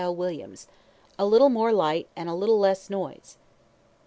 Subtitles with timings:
[0.01, 0.09] "A
[1.23, 3.37] LITTLE MORE LIGHT AND A LITTLE LESS NOISE."